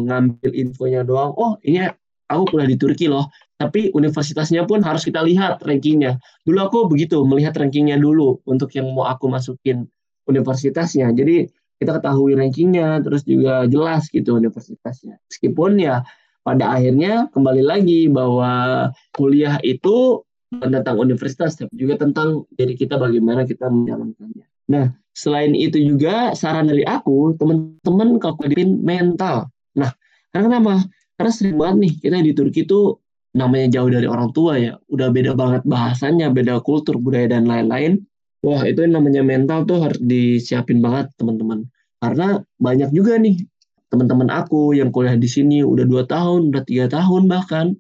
[0.01, 1.37] ngambil infonya doang.
[1.37, 1.85] Oh ini
[2.29, 3.33] aku kuliah di Turki loh.
[3.59, 6.23] Tapi universitasnya pun harus kita lihat rankingnya.
[6.47, 9.91] Dulu aku begitu melihat rankingnya dulu untuk yang mau aku masukin
[10.31, 11.11] universitasnya.
[11.11, 15.19] Jadi kita ketahui rankingnya, terus juga jelas gitu universitasnya.
[15.27, 16.07] Meskipun ya
[16.47, 23.45] pada akhirnya kembali lagi bahwa kuliah itu tentang universitas, tapi juga tentang diri kita bagaimana
[23.45, 24.47] kita menjalankannya.
[24.69, 28.37] Nah, selain itu juga saran dari aku, teman-teman kalau
[28.81, 29.53] mental.
[29.77, 29.93] Nah,
[30.33, 30.75] karena kenapa?
[31.19, 33.03] Karena sering banget nih kita di Turki tuh
[33.35, 38.07] namanya jauh dari orang tua ya, udah beda banget bahasanya, beda kultur, budaya dan lain-lain.
[38.47, 41.67] Wah, itu yang namanya mental tuh harus disiapin banget, teman-teman.
[41.99, 43.43] Karena banyak juga nih
[43.91, 47.75] teman-teman aku yang kuliah di sini udah dua tahun, udah tiga tahun bahkan.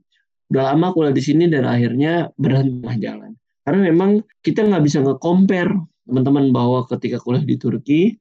[0.51, 3.38] Udah lama kuliah di sini dan akhirnya berhenti jalan.
[3.62, 5.77] Karena memang kita nggak bisa nge-compare
[6.09, 8.16] teman-teman bahwa ketika kuliah di Turki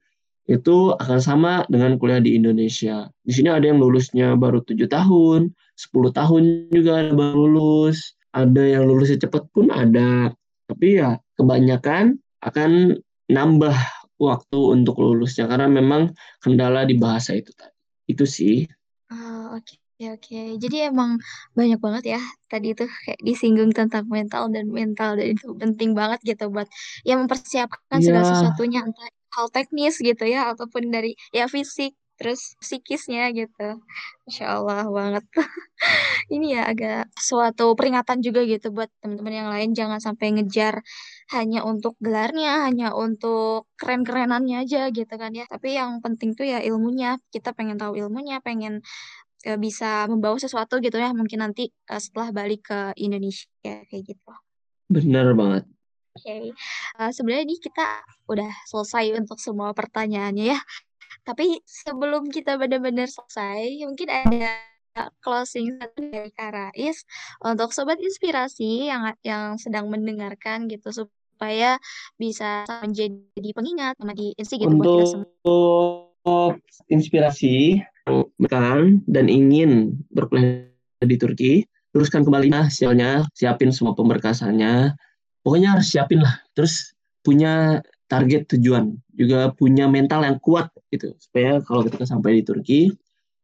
[0.48, 3.12] itu akan sama dengan kuliah di Indonesia.
[3.28, 8.64] Di sini ada yang lulusnya baru tujuh tahun, 10 tahun juga ada baru lulus, ada
[8.64, 10.32] yang lulusnya cepat pun ada.
[10.72, 12.96] Tapi ya kebanyakan akan
[13.28, 13.76] nambah
[14.18, 17.76] waktu untuk lulusnya karena memang kendala di bahasa itu tadi.
[18.08, 18.64] Itu sih.
[19.12, 19.68] Oh, oke.
[19.68, 19.78] Okay.
[19.98, 20.62] Oke, okay.
[20.62, 21.18] jadi emang
[21.58, 22.22] banyak banget ya
[22.54, 26.70] tadi itu kayak disinggung tentang mental dan mental dan itu penting banget gitu buat
[27.02, 28.30] ya mempersiapkan segala yeah.
[28.30, 33.78] sesuatunya entah hal teknis gitu ya ataupun dari ya fisik terus psikisnya gitu.
[34.26, 35.24] Masya Allah banget.
[36.34, 40.82] Ini ya agak suatu peringatan juga gitu buat teman-teman yang lain jangan sampai ngejar
[41.32, 45.46] hanya untuk gelarnya, hanya untuk keren-kerenannya aja gitu kan ya.
[45.46, 47.22] Tapi yang penting tuh ya ilmunya.
[47.30, 48.82] Kita pengen tahu ilmunya, pengen
[49.46, 54.34] uh, bisa membawa sesuatu gitu ya mungkin nanti uh, setelah balik ke Indonesia kayak gitu.
[54.90, 55.77] Benar banget.
[56.22, 56.52] Okay.
[56.98, 60.60] uh, sebenarnya ini kita udah selesai untuk semua pertanyaannya ya.
[61.28, 64.58] Tapi sebelum kita benar-benar selesai, mungkin ada
[65.22, 67.06] closing dari Karais
[67.46, 71.78] untuk sobat inspirasi yang yang sedang mendengarkan gitu supaya
[72.18, 76.58] bisa menjadi pengingat sama di gitu untuk buat kita semua.
[76.92, 77.80] inspirasi
[78.48, 80.68] kan dan ingin berkuliah
[81.04, 81.54] di Turki,
[81.92, 84.96] teruskan kembali hasilnya, siapin semua pemberkasannya.
[85.48, 86.44] Pokoknya harus siapin lah.
[86.52, 86.92] Terus
[87.24, 87.80] punya
[88.12, 92.92] target tujuan, juga punya mental yang kuat gitu supaya kalau kita sampai di Turki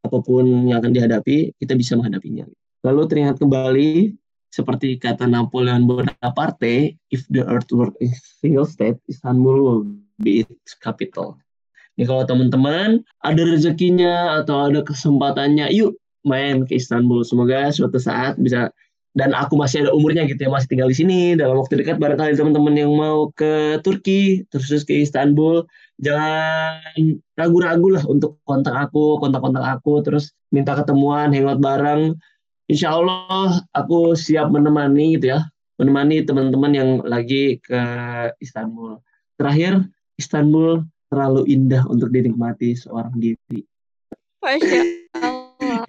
[0.04, 2.44] apa pun yang akan dihadapi kita bisa menghadapinya.
[2.84, 4.20] Lalu teringat kembali
[4.52, 8.08] seperti kata Napoleon Bonaparte, if the earth were a
[8.44, 9.84] single state, Istanbul will
[10.20, 11.40] be its capital.
[11.96, 15.96] Ini kalau teman-teman ada rezekinya atau ada kesempatannya, yuk
[16.28, 17.24] main ke Istanbul.
[17.24, 18.70] Semoga suatu saat bisa
[19.14, 21.20] dan aku masih ada umurnya gitu ya masih tinggal di sini.
[21.38, 25.66] Dalam waktu dekat barangkali teman-teman yang mau ke Turki terus ke Istanbul
[26.02, 26.82] jangan
[27.38, 32.18] ragu-ragu lah untuk kontak aku kontak-kontak aku terus minta ketemuan hangout bareng.
[32.66, 35.46] Insya Allah aku siap menemani gitu ya
[35.78, 37.82] menemani teman-teman yang lagi ke
[38.42, 38.98] Istanbul.
[39.38, 39.86] Terakhir
[40.18, 43.62] Istanbul terlalu indah untuk dinikmati seorang diri.
[44.42, 45.03] Masya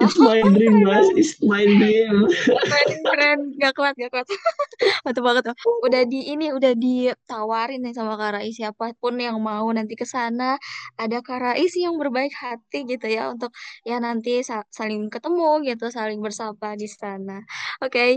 [0.05, 1.09] It's my dream, mas.
[1.17, 2.29] It's my dream.
[2.29, 3.39] Keren, keren.
[3.57, 4.27] Gak kuat, gak kuat.
[5.05, 5.43] Mantap banget.
[5.49, 5.57] Tuh.
[5.85, 8.53] Udah di ini, udah ditawarin nih sama Kak Rais.
[8.53, 10.61] Siapa pun yang mau nanti ke sana,
[11.01, 13.33] ada Kak Rais yang berbaik hati gitu ya.
[13.33, 13.57] Untuk
[13.89, 17.41] ya nanti saling ketemu gitu, saling bersapa di sana.
[17.81, 17.93] Oke.
[17.93, 18.11] Okay.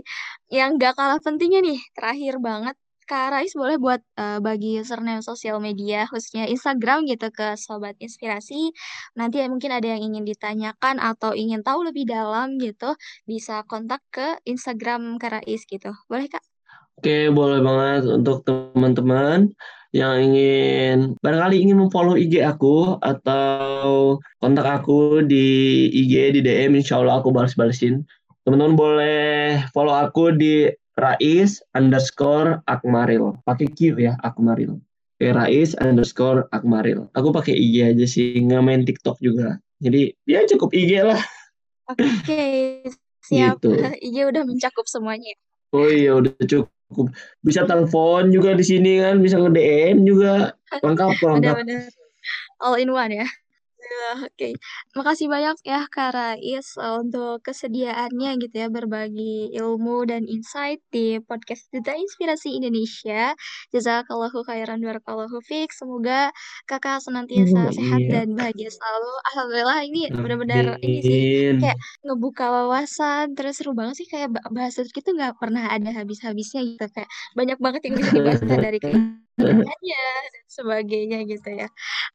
[0.52, 2.76] Yang gak kalah pentingnya nih, terakhir banget
[3.08, 8.76] Kak Rais boleh buat uh, bagi username sosial media khususnya Instagram gitu ke Sobat Inspirasi.
[9.15, 14.36] Nanti mungkin ada yang ingin ditanyakan atau ingin tahu lebih dalam gitu, bisa kontak ke
[14.43, 15.96] Instagram Kak Rais gitu.
[16.12, 16.43] Boleh Kak?
[17.00, 19.56] Oke, boleh banget untuk teman-teman
[19.96, 26.99] yang ingin barangkali ingin memfollow IG aku atau kontak aku di IG di DM insya
[26.99, 28.03] Allah aku balas-balesin
[28.43, 30.68] teman-teman boleh follow aku di
[30.98, 33.38] Rais underscore Akmaril.
[33.45, 34.82] Pakai Q ya, Akmaril.
[35.18, 37.06] Oke, Rais underscore Akmaril.
[37.14, 39.62] Aku pakai IG aja sih, nggak main TikTok juga.
[39.78, 41.22] Jadi ya cukup IG lah.
[41.93, 42.82] Oke,
[43.30, 43.62] siap.
[43.62, 43.78] Gitu.
[44.10, 45.38] IG udah mencakup semuanya.
[45.70, 47.14] Oh iya, udah cukup.
[47.45, 50.58] Bisa telepon juga di sini kan, bisa nge-DM juga.
[50.86, 51.56] Lengkap, lengkap.
[52.58, 53.28] All in one ya.
[53.88, 54.54] Oke, okay.
[55.00, 61.72] makasih banyak ya Kak Rais untuk kesediaannya gitu ya berbagi ilmu dan insight di podcast
[61.72, 63.32] Duta Inspirasi Indonesia.
[63.72, 65.72] Jazakallahu khairan barakallahu fiik.
[65.72, 66.36] Semoga
[66.68, 68.12] Kakak senantiasa oh, sehat iya.
[68.12, 69.12] dan bahagia selalu.
[69.32, 75.12] Alhamdulillah ini benar-benar ini sih kayak ngebuka wawasan terus seru banget sih kayak bahasa itu
[75.16, 77.10] nggak pernah ada habis-habisnya gitu kayak
[77.40, 81.68] banyak banget yang bisa dibahas dari kegiatannya dan sebagainya gitu ya.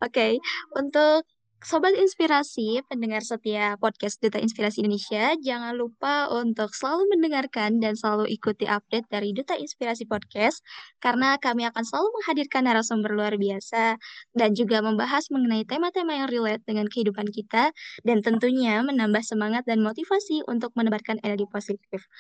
[0.05, 0.33] Oke, okay.
[0.77, 1.25] untuk
[1.62, 8.34] Sobat Inspirasi, pendengar setia podcast Duta Inspirasi Indonesia, jangan lupa untuk selalu mendengarkan dan selalu
[8.34, 10.66] ikuti update dari Duta Inspirasi Podcast,
[10.98, 13.94] karena kami akan selalu menghadirkan narasumber luar biasa
[14.34, 17.70] dan juga membahas mengenai tema-tema yang relate dengan kehidupan kita,
[18.02, 22.10] dan tentunya menambah semangat dan motivasi untuk menebarkan energi positif.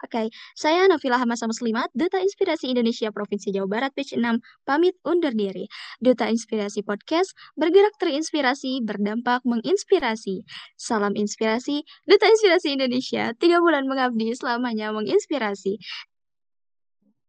[0.00, 0.26] Oke, okay.
[0.56, 5.68] saya Novila Hamasa Muslimat, Duta Inspirasi Indonesia Provinsi Jawa Barat, page 6, pamit undur diri.
[6.00, 10.48] Duta Inspirasi Podcast, bergerak terinspirasi, berdampak menginspirasi.
[10.80, 15.76] Salam inspirasi, Duta Inspirasi Indonesia, tiga bulan mengabdi selamanya menginspirasi.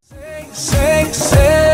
[0.07, 1.71] Say, say, say,